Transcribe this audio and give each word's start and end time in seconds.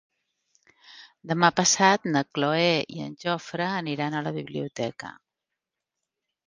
Demà 1.31 1.49
passat 1.59 2.09
na 2.15 2.25
Cloè 2.37 2.73
i 2.97 3.05
en 3.09 3.15
Jofre 3.27 3.69
aniran 3.83 4.19
a 4.23 4.27
la 4.31 4.35
biblioteca. 4.41 5.17